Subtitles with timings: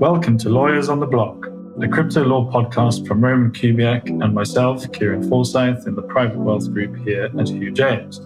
[0.00, 4.90] Welcome to Lawyers on the Block, the crypto law podcast from Roman Kubiak and myself,
[4.92, 8.20] Kieran Forsyth, in the Private Wealth Group here at Hugh James.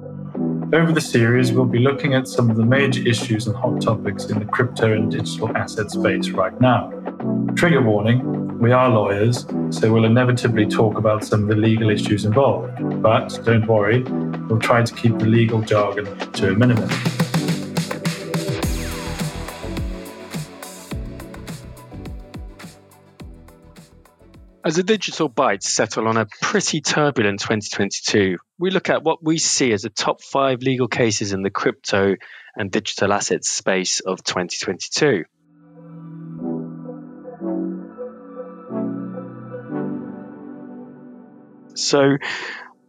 [0.73, 4.25] Over the series, we'll be looking at some of the major issues and hot topics
[4.27, 6.91] in the crypto and digital asset space right now.
[7.55, 12.25] Trigger warning we are lawyers, so we'll inevitably talk about some of the legal issues
[12.25, 12.73] involved.
[13.03, 16.89] But don't worry, we'll try to keep the legal jargon to a minimum.
[24.69, 29.39] As the digital bytes settle on a pretty turbulent 2022, we look at what we
[29.39, 32.17] see as the top five legal cases in the crypto
[32.55, 35.25] and digital assets space of 2022.
[41.75, 42.19] So,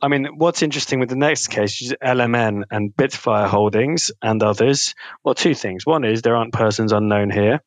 [0.01, 4.95] I mean, what's interesting with the next case is LMN and Bitflyer Holdings and others.
[5.23, 5.85] Well, two things.
[5.85, 7.61] One is there aren't persons unknown here.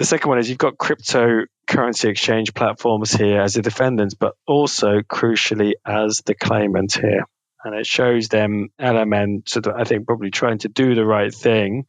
[0.00, 4.32] The second one is you've got crypto currency exchange platforms here as the defendants, but
[4.46, 7.26] also crucially as the claimant here.
[7.62, 11.34] And it shows them LMN sort of, I think, probably trying to do the right
[11.34, 11.84] thing.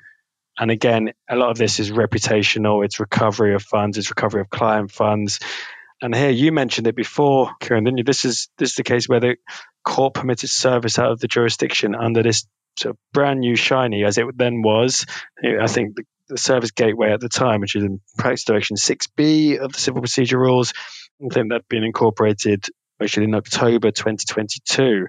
[0.59, 4.50] And again, a lot of this is reputational, it's recovery of funds, it's recovery of
[4.50, 5.39] client funds.
[6.02, 8.04] And here you mentioned it before, Kieran, didn't you?
[8.04, 9.38] This is this is the case where the
[9.86, 12.45] court permitted service out of the jurisdiction under this
[12.78, 15.06] sort of brand new shiny as it then was.
[15.42, 19.60] I think the the service gateway at the time, which is in practice direction 6B
[19.60, 20.73] of the civil procedure rules.
[21.23, 22.66] I think that'd been incorporated
[23.02, 25.08] actually in October 2022.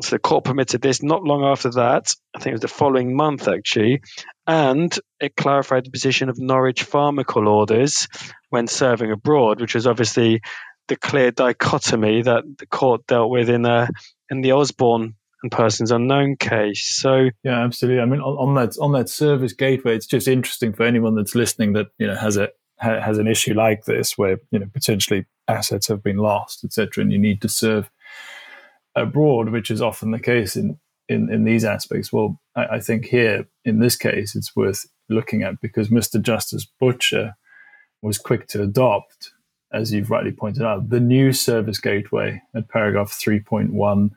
[0.00, 2.14] So the court permitted this not long after that.
[2.34, 4.02] I think it was the following month actually,
[4.46, 8.08] and it clarified the position of Norwich Pharmacal orders
[8.48, 10.40] when serving abroad, which was obviously
[10.88, 13.86] the clear dichotomy that the court dealt with in uh,
[14.30, 16.86] in the Osbourne and persons unknown case.
[16.86, 18.00] So yeah, absolutely.
[18.00, 21.34] I mean, on, on, that on that service gateway, it's just interesting for anyone that's
[21.34, 25.26] listening that you know has a has an issue like this where you know potentially
[25.48, 27.90] assets have been lost, etc., and you need to serve
[28.94, 32.12] abroad, which is often the case in in, in these aspects.
[32.12, 36.20] Well, I, I think here in this case, it's worth looking at because Mr.
[36.20, 37.34] Justice Butcher
[38.00, 39.32] was quick to adopt,
[39.72, 44.10] as you've rightly pointed out, the new service gateway at paragraph 3.1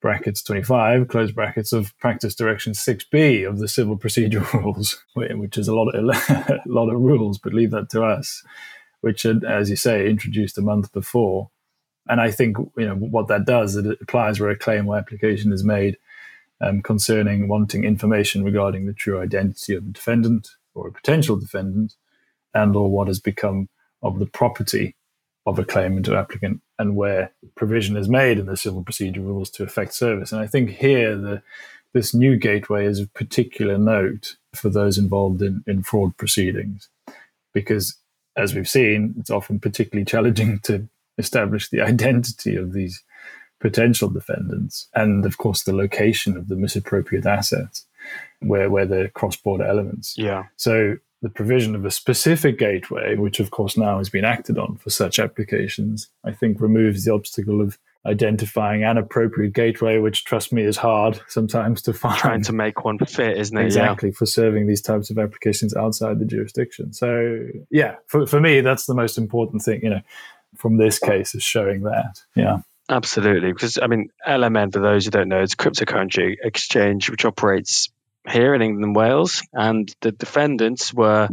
[0.00, 5.68] brackets 25, close brackets of practice direction 6b of the civil procedure rules, which is
[5.68, 8.42] a lot of, a lot of rules, but leave that to us,
[9.00, 11.50] which had, as you say, introduced a month before.
[12.08, 15.52] And I think you know what that does, it applies where a claim or application
[15.52, 15.96] is made
[16.60, 21.94] um, concerning wanting information regarding the true identity of the defendant or a potential defendant
[22.54, 23.68] and or what has become
[24.02, 24.94] of the property
[25.46, 29.50] of a claimant or applicant and where provision is made in the civil procedure rules
[29.50, 30.32] to effect service.
[30.32, 31.42] And I think here the
[31.92, 36.88] this new gateway is of particular note for those involved in, in fraud proceedings,
[37.54, 37.96] because
[38.36, 43.02] as we've seen, it's often particularly challenging to establish the identity of these
[43.58, 47.86] potential defendants and of course the location of the misappropriate assets
[48.40, 50.14] where where the cross-border elements.
[50.18, 50.44] Yeah.
[50.56, 54.76] So the provision of a specific gateway, which of course now has been acted on
[54.76, 60.52] for such applications, I think removes the obstacle of identifying an appropriate gateway, which trust
[60.52, 62.18] me is hard sometimes to find.
[62.18, 63.64] Trying to make one fit, isn't it?
[63.64, 64.14] Exactly, yeah.
[64.14, 66.92] for serving these types of applications outside the jurisdiction.
[66.92, 67.38] So
[67.70, 70.02] yeah, for, for me, that's the most important thing, you know,
[70.56, 72.22] from this case is showing that.
[72.34, 72.58] Yeah.
[72.88, 73.52] Absolutely.
[73.52, 77.88] Because I mean, LMN, for those who don't know, it's cryptocurrency exchange which operates
[78.28, 79.42] here in England and Wales.
[79.52, 81.28] And the defendants were,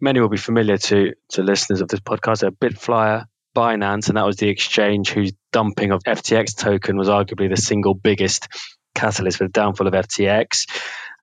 [0.00, 3.26] many will be familiar to, to listeners of this podcast, Bitflyer,
[3.56, 7.94] Binance, and that was the exchange whose dumping of FTX token was arguably the single
[7.94, 8.48] biggest
[8.94, 10.66] catalyst for the downfall of FTX.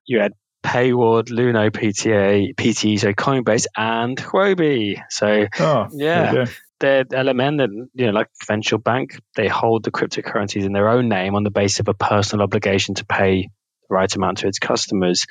[0.06, 0.32] You had
[0.62, 5.00] Payward, Luno, PTA, PTE, so Coinbase, and Huobi.
[5.10, 6.46] So, oh, yeah.
[6.78, 11.08] They're LMN, that you know, like Venture Bank, they hold the cryptocurrencies in their own
[11.08, 13.48] name on the basis of a personal obligation to pay
[13.88, 15.26] right amount to its customers.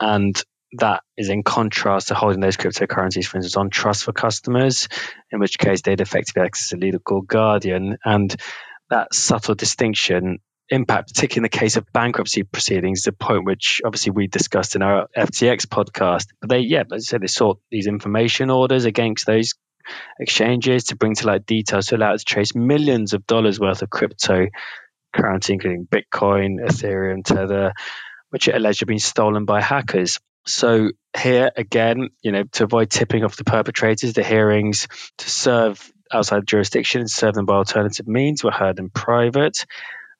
[0.00, 0.40] And
[0.78, 4.88] that is in contrast to holding those cryptocurrencies, for instance, on trust for customers,
[5.30, 7.98] in which case they'd effectively act as a legal guardian.
[8.04, 8.34] And
[8.90, 10.38] that subtle distinction
[10.68, 14.82] impact, particularly in the case of bankruptcy proceedings, the point which obviously we discussed in
[14.82, 16.26] our FTX podcast.
[16.40, 19.52] But they, yeah, as I said, they sought these information orders against those
[20.18, 23.82] exchanges to bring to light details to allow it to trace millions of dollars worth
[23.82, 24.46] of crypto
[25.12, 27.72] currency, including Bitcoin, Ethereum, Tether,
[28.30, 30.18] which are alleged to have been stolen by hackers.
[30.46, 34.88] So here again, you know, to avoid tipping off the perpetrators, the hearings
[35.18, 39.64] to serve outside jurisdiction, serve them by alternative means, were heard in private.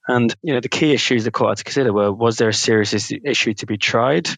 [0.06, 2.54] And you know, the key issues the court had to consider were: was there a
[2.54, 4.28] serious issue to be tried?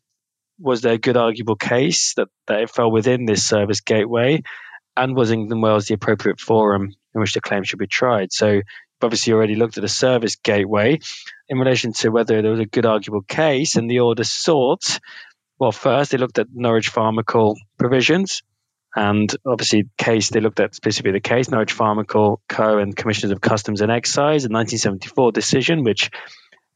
[0.59, 4.43] was there a good arguable case that, that it fell within this service gateway?
[4.97, 8.33] And was England Wales the appropriate forum in which the claim should be tried?
[8.33, 8.63] So
[9.05, 10.99] obviously already looked at a service gateway
[11.49, 14.99] in relation to whether there was a good arguable case, and the order sought.
[15.59, 18.43] Well, first they looked at Norwich Pharmacal provisions,
[18.97, 22.79] and obviously case they looked at specifically the case Norwich Pharmacal Co.
[22.79, 26.11] and Commissioners of Customs and Excise, a 1974 decision which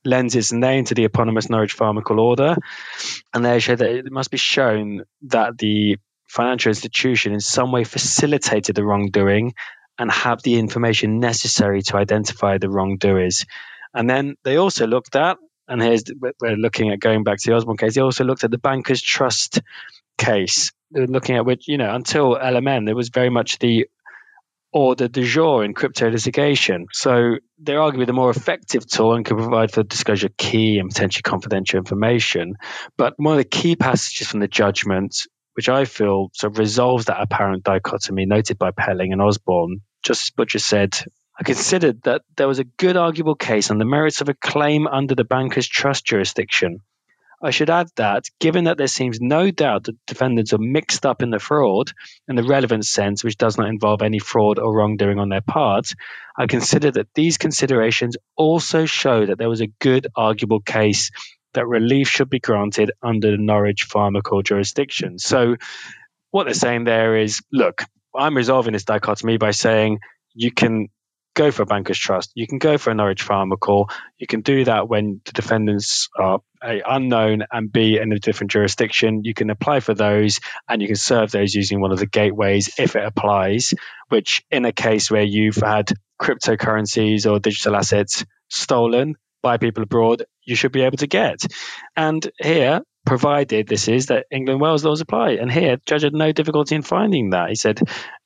[0.04, 2.56] lends its name to the eponymous Norwich Pharmacal Order,
[3.34, 5.96] and they show that it must be shown that the
[6.28, 9.54] financial institution in some way facilitated the wrongdoing
[9.98, 13.44] and have the information necessary to identify the wrongdoers.
[13.94, 16.04] And then they also looked at, and here's
[16.40, 17.94] we're looking at going back to the Osbourne case.
[17.94, 19.60] They also looked at the bankers' trust
[20.16, 23.86] case, were looking at which you know until LMN there was very much the
[24.72, 26.86] order du jour in crypto litigation.
[26.92, 30.90] So they're arguably the more effective tool and can provide for disclosure of key and
[30.90, 32.54] potentially confidential information.
[32.96, 37.06] But one of the key passages from the judgment, which I feel sort of resolves
[37.06, 40.98] that apparent dichotomy noted by Pelling and Osbourne, Justice Butcher said,
[41.38, 44.86] I considered that there was a good arguable case on the merits of a claim
[44.86, 46.80] under the banker's trust jurisdiction.
[47.40, 51.22] I should add that, given that there seems no doubt that defendants are mixed up
[51.22, 51.92] in the fraud
[52.26, 55.92] in the relevant sense, which does not involve any fraud or wrongdoing on their part,
[56.36, 61.12] I consider that these considerations also show that there was a good arguable case
[61.54, 65.18] that relief should be granted under the Norwich Pharmacal jurisdiction.
[65.20, 65.56] So,
[66.30, 67.84] what they're saying there is look,
[68.18, 70.00] I'm resolving this dichotomy by saying
[70.34, 70.88] you can
[71.34, 74.64] go for a banker's trust, you can go for a Norwich Pharmacal, you can do
[74.64, 79.22] that when the defendants are a unknown and b in a different jurisdiction.
[79.24, 82.74] You can apply for those and you can serve those using one of the gateways
[82.78, 83.74] if it applies.
[84.08, 90.24] Which, in a case where you've had cryptocurrencies or digital assets stolen by people abroad,
[90.42, 91.38] you should be able to get.
[91.96, 95.31] And here, provided this is that England Wales laws apply.
[95.32, 97.49] And here, the judge had no difficulty in finding that.
[97.49, 97.81] He said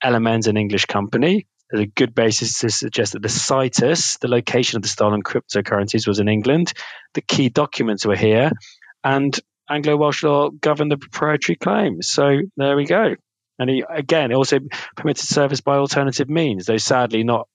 [0.04, 1.46] LMN's an English company.
[1.70, 6.06] There's a good basis to suggest that the situs, the location of the stolen cryptocurrencies,
[6.06, 6.72] was in England.
[7.14, 8.50] The key documents were here,
[9.04, 9.38] and
[9.70, 12.08] Anglo Welsh law governed the proprietary claims.
[12.08, 13.14] So there we go.
[13.58, 14.58] And he again also
[14.96, 17.48] permitted service by alternative means, though sadly not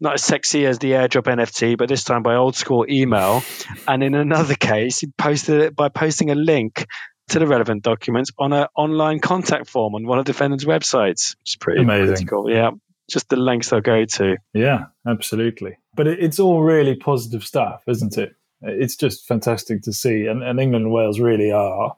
[0.00, 3.42] not as sexy as the airdrop NFT, but this time by old school email.
[3.86, 6.86] And in another case, he posted it by posting a link
[7.28, 11.36] to the relevant documents on an online contact form on one of the defendant's websites.
[11.40, 12.26] Which is pretty amazing.
[12.26, 12.50] Cool.
[12.50, 12.70] Yeah.
[13.10, 14.36] Just the lengths they'll go to.
[14.52, 15.78] Yeah, absolutely.
[15.94, 18.34] But it's all really positive stuff, isn't it?
[18.60, 20.26] It's just fantastic to see.
[20.26, 21.96] And, and England and Wales really are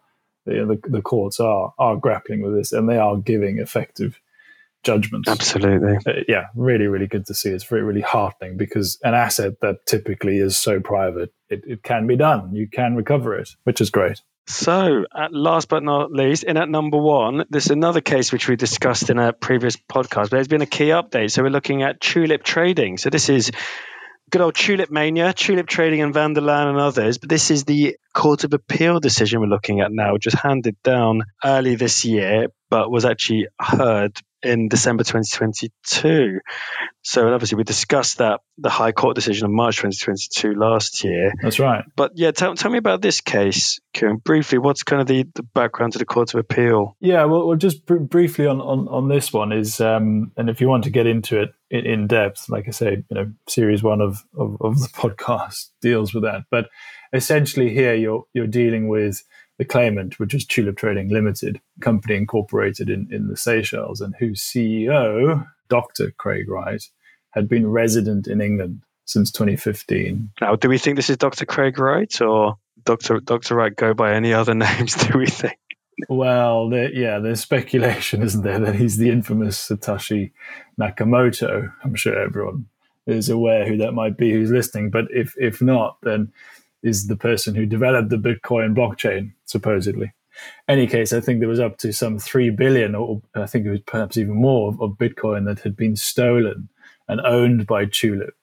[0.51, 4.21] the, the, the courts are are grappling with this and they are giving effective
[4.83, 5.29] judgments.
[5.29, 5.99] Absolutely.
[6.07, 7.51] Uh, yeah, really, really good to see.
[7.51, 12.07] It's really, really heartening because an asset that typically is so private, it, it can
[12.07, 12.55] be done.
[12.55, 14.21] You can recover it, which is great.
[14.47, 18.57] So, at last but not least, in at number one, there's another case which we
[18.57, 21.31] discussed in a previous podcast, but there's been a key update.
[21.31, 22.97] So, we're looking at tulip trading.
[22.97, 23.53] So, this is
[24.31, 27.19] good old tulip mania, tulip trading and van der Laan and others.
[27.19, 30.77] But this is the Court of Appeal decision we're looking at now, which was handed
[30.83, 36.41] down early this year, but was actually heard in December 2022.
[37.03, 41.33] So obviously we discussed that the High Court decision of March 2022 last year.
[41.43, 41.85] That's right.
[41.97, 44.17] But yeah, tell, tell me about this case, Kieran.
[44.17, 46.97] Briefly, what's kind of the, the background to the Court of Appeal?
[47.01, 50.61] Yeah, well, well just br- briefly on, on, on this one is, um, and if
[50.61, 53.83] you want to get into it in, in, depth, like I say, you know, series
[53.83, 56.45] one of, of, of the podcast deals with that.
[56.51, 56.69] But
[57.13, 59.23] essentially here you're, you're dealing with
[59.61, 64.41] the claimant, which is Tulip Trading Limited, company incorporated in, in the Seychelles, and whose
[64.41, 66.13] CEO, Dr.
[66.13, 66.83] Craig Wright,
[67.33, 70.31] had been resident in England since 2015.
[70.41, 71.45] Now, do we think this is Dr.
[71.45, 73.21] Craig Wright or Dr.
[73.21, 73.55] Dr.
[73.55, 75.59] Wright go by any other names, do we think?
[76.09, 80.31] Well, there, yeah, there's speculation, isn't there, that he's the infamous Satoshi
[80.81, 81.71] Nakamoto.
[81.85, 82.65] I'm sure everyone
[83.07, 86.33] is aware who that might be who's listening, but if if not, then
[86.83, 90.13] is the person who developed the Bitcoin blockchain, supposedly.
[90.69, 93.71] Any case, I think there was up to some 3 billion, or I think it
[93.71, 96.69] was perhaps even more, of Bitcoin that had been stolen
[97.09, 98.35] and owned by Tulip.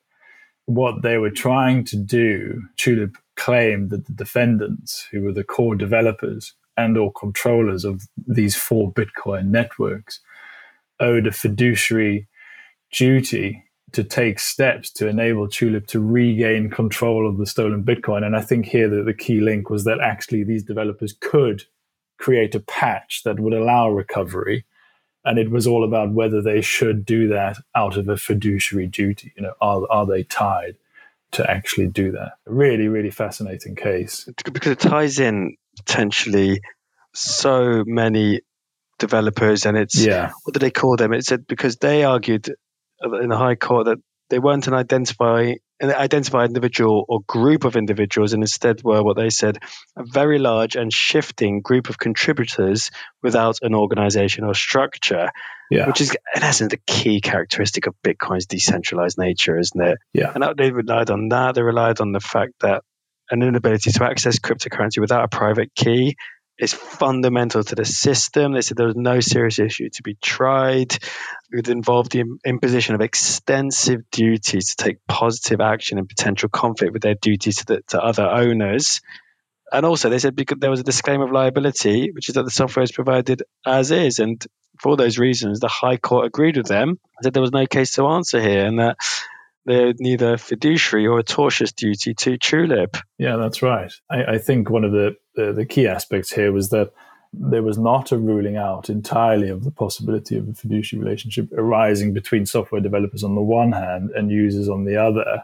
[0.65, 5.75] What they were trying to do, Tulip claimed that the defendants, who were the core
[5.75, 10.19] developers and or controllers of these four Bitcoin networks,
[10.99, 12.27] owed a fiduciary
[12.91, 13.63] duty
[13.93, 18.25] to take steps to enable Tulip to regain control of the stolen Bitcoin.
[18.25, 21.63] And I think here that the key link was that actually these developers could
[22.17, 24.65] create a patch that would allow recovery.
[25.23, 29.33] And it was all about whether they should do that out of a fiduciary duty.
[29.35, 30.77] You know, are, are they tied
[31.31, 32.33] to actually do that?
[32.45, 34.29] A really, really fascinating case.
[34.51, 36.61] Because it ties in potentially
[37.13, 38.41] so many
[38.99, 40.31] developers, and it's yeah.
[40.43, 41.13] what do they call them?
[41.13, 42.53] It said uh, because they argued
[43.01, 43.97] in the High Court that
[44.29, 49.15] they weren't an identify an identified individual or group of individuals, and instead were what
[49.15, 49.59] they said
[49.95, 52.89] a very large and shifting group of contributors
[53.21, 55.29] without an organization or structure.
[55.69, 55.85] Yeah.
[55.85, 59.97] Which is, in essence, the key characteristic of Bitcoin's decentralized nature, isn't it?
[60.13, 60.31] Yeah.
[60.33, 61.55] And they relied on that.
[61.55, 62.83] They relied on the fact that
[63.29, 66.15] an inability to access cryptocurrency without a private key
[66.59, 68.53] is fundamental to the system.
[68.53, 70.97] They said there was no serious issue to be tried.
[71.51, 77.03] It involved the imposition of extensive duties to take positive action in potential conflict with
[77.03, 79.01] their duties to, the, to other owners.
[79.71, 82.51] And also, they said because there was a disclaimer of liability, which is that the
[82.51, 84.19] software is provided as is.
[84.19, 84.43] And
[84.79, 88.07] for those reasons, the High Court agreed with them, said there was no case to
[88.07, 88.97] answer here, and that
[89.67, 92.97] they're neither fiduciary or a tortious duty to Tulip.
[93.17, 93.91] Yeah, that's right.
[94.09, 96.93] I, I think one of the, the, the key aspects here was that
[97.33, 102.13] there was not a ruling out entirely of the possibility of a fiduciary relationship arising
[102.13, 105.43] between software developers on the one hand and users on the other.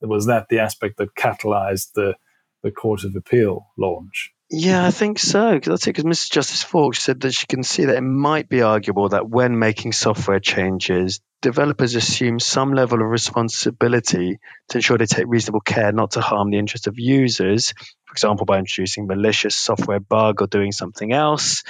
[0.00, 2.16] Was that the aspect that catalyzed the,
[2.64, 4.32] the Court of Appeal launch?
[4.50, 4.98] Yeah, I mm-hmm.
[4.98, 5.54] think so.
[5.54, 5.94] Because that's it.
[5.94, 6.32] Because Mrs.
[6.32, 9.92] Justice Falk said that she can see that it might be arguable that when making
[9.92, 16.12] software changes, developers assume some level of responsibility to ensure they take reasonable care not
[16.12, 17.74] to harm the interest of users.
[18.06, 21.64] For example, by introducing malicious software bug or doing something else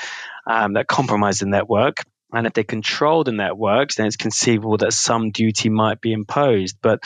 [0.47, 1.97] um, that compromise the network.
[2.33, 6.77] And if they control the networks, then it's conceivable that some duty might be imposed.
[6.81, 7.01] But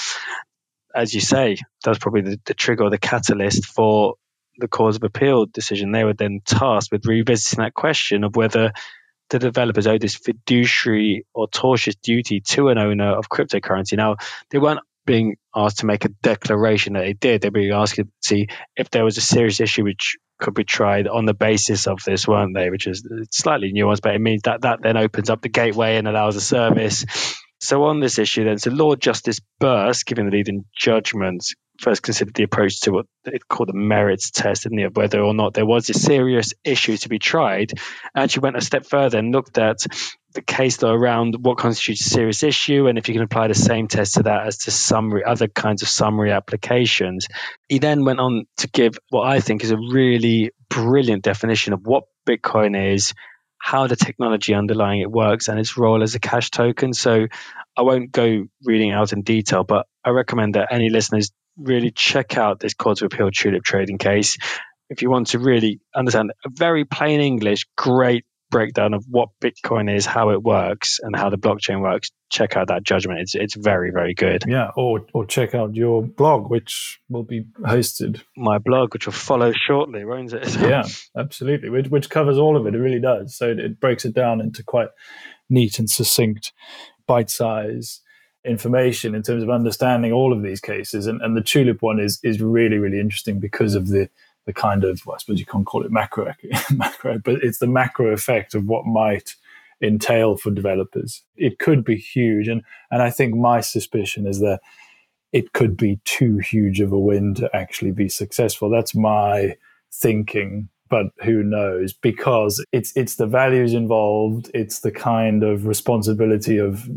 [0.95, 4.15] as you say, that's probably the, the trigger or the catalyst for
[4.59, 8.73] the cause of appeal decision, they were then tasked with revisiting that question of whether
[9.31, 13.97] the developers owe this fiduciary or tortious duty to an owner of cryptocurrency.
[13.97, 14.17] Now,
[14.51, 17.41] they weren't being asked to make a declaration that they did.
[17.41, 20.65] They were being asked to see if there was a serious issue which could be
[20.65, 22.69] tried on the basis of this, weren't they?
[22.71, 26.07] Which is slightly nuanced, but it means that that then opens up the gateway and
[26.07, 27.07] allows a service.
[27.61, 31.45] So on this issue, then, so Lord Justice Birss, giving the leading judgment,
[31.81, 35.35] first considered the approach to what they called the merits test, didn't and whether or
[35.35, 37.73] not there was a serious issue to be tried.
[38.15, 39.79] And she went a step further and looked at
[40.35, 43.55] the case law around what constitutes a serious issue, and if you can apply the
[43.55, 47.27] same test to that as to summary, other kinds of summary applications.
[47.69, 51.81] He then went on to give what I think is a really brilliant definition of
[51.87, 53.15] what Bitcoin is,
[53.67, 56.93] how the technology underlying it works, and its role as a cash token.
[56.93, 57.27] So
[57.77, 62.39] I won't go reading out in detail, but I recommend that any listeners really check
[62.39, 64.39] out this Court of Appeal Tulip trading case.
[64.89, 70.07] If you want to really understand very plain English, great breakdown of what Bitcoin is,
[70.07, 73.21] how it works, and how the blockchain works, check out that judgment.
[73.21, 74.45] It's it's very very good.
[74.47, 78.23] Yeah, or or check out your blog, which will be hosted.
[78.37, 80.55] My blog, which will follow shortly, won't it?
[80.61, 80.85] yeah,
[81.17, 81.71] absolutely.
[81.71, 82.75] Which which covers all of it.
[82.75, 83.37] It really does.
[83.37, 84.89] So it, it breaks it down into quite
[85.49, 86.53] neat and succinct,
[87.07, 88.01] bite size
[88.45, 91.09] information in terms of understanding all of these cases.
[91.09, 94.09] And, and the tulip one is is really really interesting because of the
[94.47, 96.33] the kind of well, I suppose you can't call it macro
[96.71, 99.35] macro, but it's the macro effect of what might
[99.83, 101.23] entail for developers.
[101.37, 104.61] It could be huge, and and I think my suspicion is that
[105.33, 108.71] it could be too huge of a win to actually be successful.
[108.71, 109.57] That's my
[109.93, 111.93] thinking but who knows?
[111.93, 116.89] Because it's it's the values involved it's the kind of responsibility of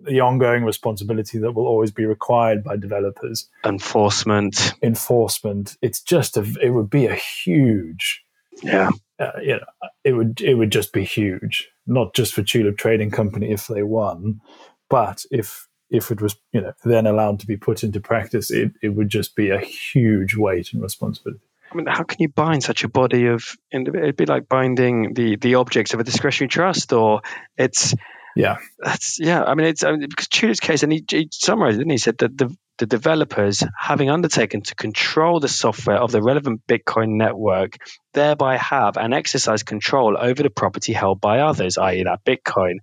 [0.00, 3.48] the ongoing responsibility that will always be required by developers.
[3.64, 4.74] Enforcement.
[4.82, 5.76] Enforcement.
[5.82, 8.24] It's just a it would be a huge
[8.62, 8.90] yeah.
[9.18, 11.68] uh, you know it would it would just be huge.
[11.86, 14.40] Not just for tulip trading company if they won
[14.88, 18.72] but if if it was you know then allowed to be put into practice it,
[18.82, 22.62] it would just be a huge weight and responsibility I mean, how can you bind
[22.62, 23.44] such a body of?
[23.70, 27.22] It'd be like binding the the objects of a discretionary trust, or
[27.56, 27.94] it's
[28.34, 29.42] yeah, that's yeah.
[29.42, 31.98] I mean, it's I mean, because Tulip's case, and he, he summarized it, and he
[31.98, 37.16] said that the the developers, having undertaken to control the software of the relevant Bitcoin
[37.16, 37.76] network,
[38.14, 42.76] thereby have and exercise control over the property held by others, i.e., that Bitcoin.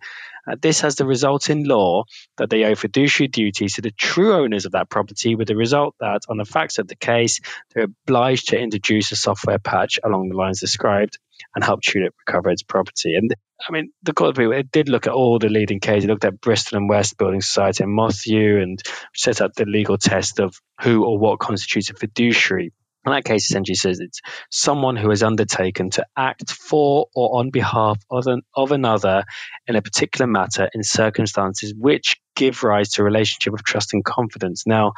[0.48, 2.04] Uh, this has the result in law
[2.38, 5.96] that they owe fiduciary duties to the true owners of that property, with the result
[6.00, 7.42] that, on the facts of the case,
[7.74, 11.18] they're obliged to introduce a software patch along the lines described
[11.54, 13.16] and help Tulip recover its property.
[13.16, 13.34] And
[13.68, 16.06] I mean, the court of it did look at all the leading cases.
[16.06, 18.82] It looked at Bristol and West Building Society and Mothew and
[19.16, 22.72] set up the legal test of who or what constitutes a fiduciary.
[23.06, 27.52] And that case essentially says it's someone who has undertaken to act for or on
[27.52, 29.24] behalf of, an, of another
[29.68, 34.04] in a particular matter in circumstances which give rise to a relationship of trust and
[34.04, 34.66] confidence.
[34.66, 34.94] Now,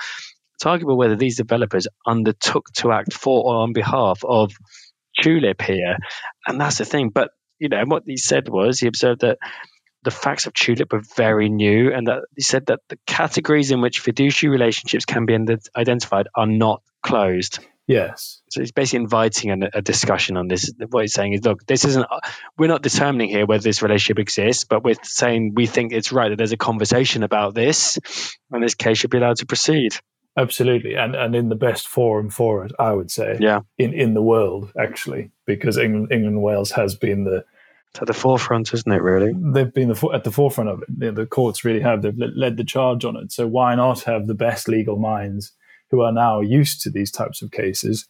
[0.55, 4.51] it's arguable whether these developers undertook to act for or on behalf of
[5.21, 5.97] tulip here,
[6.47, 7.09] and that's the thing.
[7.09, 9.37] But you know, what he said was he observed that
[10.03, 13.81] the facts of tulip were very new, and that he said that the categories in
[13.81, 15.37] which fiduciary relationships can be
[15.75, 17.59] identified are not closed.
[17.87, 18.41] Yes.
[18.49, 20.69] So it's basically inviting a, a, discussion on this.
[20.89, 22.05] What it's saying is, look, this isn't.
[22.57, 26.29] We're not determining here whether this relationship exists, but we're saying we think it's right
[26.29, 27.97] that there's a conversation about this,
[28.51, 29.95] and this case should be allowed to proceed.
[30.37, 33.37] Absolutely, and and in the best forum for it, I would say.
[33.39, 33.61] Yeah.
[33.77, 37.45] In in the world, actually, because England, England and Wales has been the
[38.01, 39.01] at the forefront, isn't it?
[39.01, 40.99] Really, they've been the, at the forefront of it.
[40.99, 42.01] The, the courts really have.
[42.01, 43.31] They've led the charge on it.
[43.31, 45.53] So why not have the best legal minds
[45.89, 48.07] who are now used to these types of cases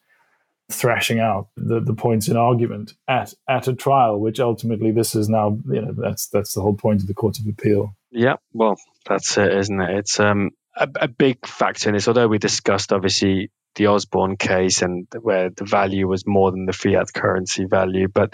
[0.70, 5.30] thrashing out the, the points in argument at at a trial, which ultimately this is
[5.30, 7.96] now you know that's that's the whole point of the Court of Appeal.
[8.12, 9.98] Yeah, well, that's it, isn't it?
[9.98, 12.08] It's um a, a big factor in this.
[12.08, 16.74] Although we discussed obviously the Osbourne case and where the value was more than the
[16.74, 18.34] fiat currency value, but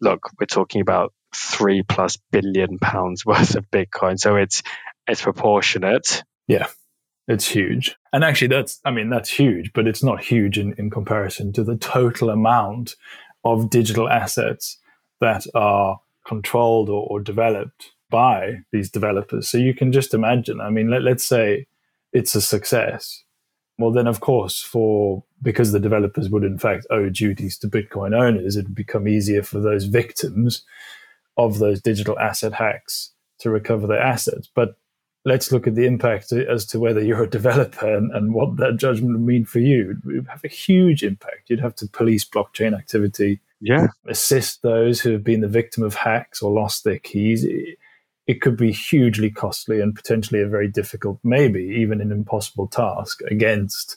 [0.00, 4.62] look, we're talking about three plus billion pounds worth of Bitcoin, so it's
[5.06, 6.24] it's proportionate.
[6.48, 6.66] Yeah,
[7.28, 7.94] it's huge.
[8.12, 11.62] And actually, that's I mean that's huge, but it's not huge in, in comparison to
[11.62, 12.96] the total amount
[13.44, 14.78] of digital assets
[15.20, 19.48] that are controlled or, or developed by these developers.
[19.48, 20.60] So you can just imagine.
[20.60, 21.66] I mean, let, let's say
[22.12, 23.22] it's a success.
[23.78, 28.18] Well, then, of course, for because the developers would in fact owe duties to Bitcoin
[28.18, 30.64] owners, it'd become easier for those victims
[31.36, 34.50] of those digital asset hacks to recover their assets.
[34.52, 34.76] But
[35.28, 38.76] let's look at the impact as to whether you're a developer and, and what that
[38.76, 39.90] judgment would mean for you.
[39.90, 41.48] It would have a huge impact.
[41.48, 45.94] You'd have to police blockchain activity, yeah, assist those who have been the victim of
[45.94, 47.44] hacks or lost their keys
[48.28, 53.22] it could be hugely costly and potentially a very difficult, maybe even an impossible task
[53.22, 53.96] against,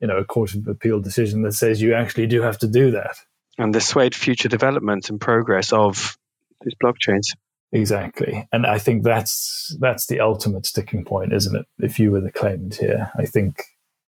[0.00, 2.90] you know, a court of appeal decision that says you actually do have to do
[2.90, 3.16] that.
[3.56, 6.18] And dissuade future development and progress of
[6.62, 7.34] these blockchains.
[7.72, 8.48] Exactly.
[8.52, 11.66] And I think that's that's the ultimate sticking point, isn't it?
[11.78, 13.62] If you were the claimant here, I think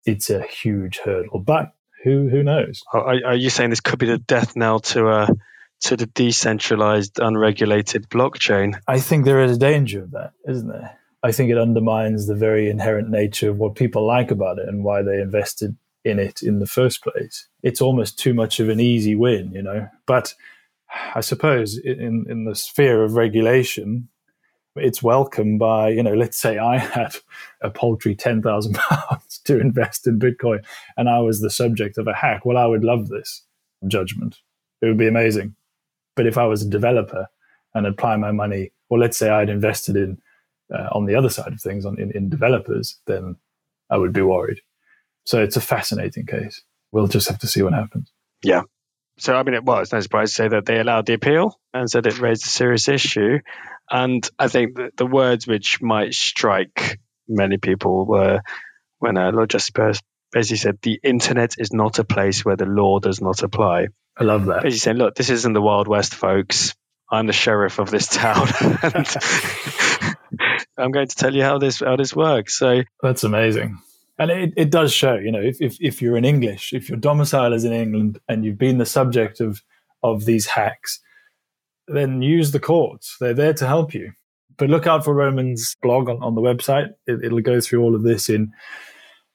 [0.06, 1.40] it's a huge hurdle.
[1.40, 1.74] But
[2.04, 2.82] who who knows?
[2.94, 5.30] Are, are you saying this could be the death knell to a
[5.82, 8.80] to the decentralized, unregulated blockchain.
[8.88, 10.98] I think there is a danger of that, isn't there?
[11.24, 14.84] I think it undermines the very inherent nature of what people like about it and
[14.84, 17.48] why they invested in it in the first place.
[17.62, 19.88] It's almost too much of an easy win, you know.
[20.08, 20.34] But
[21.16, 24.10] I suppose in in the sphere of regulation,
[24.76, 26.14] it's welcome by you know.
[26.14, 27.16] Let's say I had
[27.62, 30.64] a paltry ten thousand pounds to invest in Bitcoin,
[30.98, 32.46] and I was the subject of a hack.
[32.46, 33.44] Well, I would love this
[33.88, 34.40] judgment.
[34.82, 35.56] It would be amazing.
[36.16, 37.28] But if I was a developer
[37.74, 40.22] and apply my money, or let's say I had invested in
[40.74, 43.38] uh, on the other side of things on in, in developers, then
[43.90, 44.62] I would be worried.
[45.26, 46.62] So it's a fascinating case.
[46.92, 48.12] We'll just have to see what happens.
[48.44, 48.64] Yeah.
[49.22, 51.88] So I mean, it was no surprise to say that they allowed the appeal and
[51.88, 53.38] said it raised a serious issue.
[53.90, 58.42] And I think the words which might strike many people were
[58.98, 60.00] when uh, Lord Justice
[60.32, 64.24] basically said, "The internet is not a place where the law does not apply." I
[64.24, 64.64] love that.
[64.64, 66.74] Basically saying, look, this isn't the Wild West, folks.
[67.12, 68.48] I'm the sheriff of this town.
[68.62, 69.08] and
[70.78, 72.58] I'm going to tell you how this how this works.
[72.58, 73.78] So that's amazing.
[74.20, 76.98] And it, it does show, you know, if, if, if you're in English, if your
[76.98, 79.62] domicile is in England and you've been the subject of
[80.04, 81.00] of these hacks,
[81.88, 83.18] then use the courts.
[83.20, 84.14] They're there to help you.
[84.58, 86.94] But look out for Roman's blog on, on the website.
[87.08, 88.54] It, it'll go through all of this in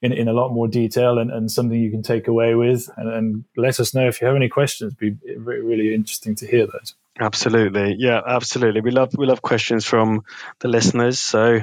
[0.02, 2.88] in, in a lot more detail and, and something you can take away with.
[2.96, 4.94] And, and let us know if you have any questions.
[5.00, 6.94] It'd be really interesting to hear those.
[7.18, 8.82] Absolutely, yeah, absolutely.
[8.82, 10.24] We love we love questions from
[10.60, 11.18] the listeners.
[11.18, 11.60] So,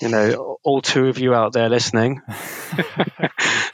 [0.00, 2.20] you know, all two of you out there listening,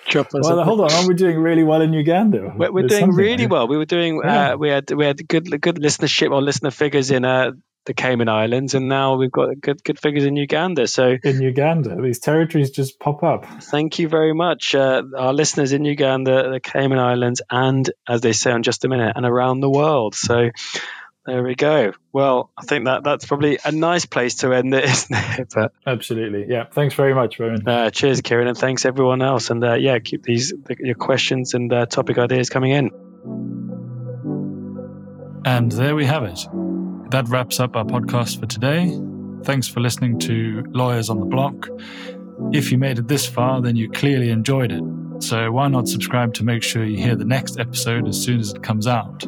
[0.08, 0.42] drop us.
[0.42, 2.52] Well, hold on, aren't we doing really well in Uganda?
[2.56, 3.68] We're, we're doing really well.
[3.68, 4.20] We were doing.
[4.22, 4.52] Yeah.
[4.52, 7.52] Uh, we had we had good good listenership or listener figures in uh,
[7.84, 10.86] the Cayman Islands, and now we've got good good figures in Uganda.
[10.86, 13.44] So in Uganda, these territories just pop up.
[13.60, 18.32] Thank you very much, uh, our listeners in Uganda, the Cayman Islands, and as they
[18.32, 20.14] say in just a minute, and around the world.
[20.14, 20.50] So
[21.26, 21.92] there we go.
[22.12, 25.52] Well, I think that that's probably a nice place to end it, isn't it?
[25.54, 26.64] But absolutely, yeah.
[26.64, 27.66] Thanks very much, Roman.
[27.66, 29.50] Uh, cheers, Kieran, and thanks everyone else.
[29.50, 32.90] And uh, yeah, keep these your questions and uh, topic ideas coming in.
[35.44, 36.46] And there we have it
[37.12, 38.98] that wraps up our podcast for today.
[39.44, 41.68] Thanks for listening to Lawyers on the Block.
[42.52, 44.82] If you made it this far, then you clearly enjoyed it.
[45.22, 48.54] So why not subscribe to make sure you hear the next episode as soon as
[48.54, 49.24] it comes out?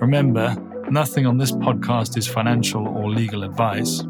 [0.00, 0.56] Remember,
[0.94, 4.04] nothing on this podcast is financial or legal advice.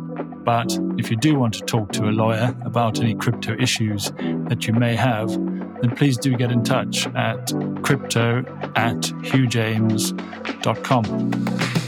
[0.44, 4.12] But if you do want to talk to a lawyer about any crypto issues
[4.48, 7.50] that you may have, then please do get in touch at
[7.82, 8.40] crypto
[8.76, 11.83] at hughjames.com.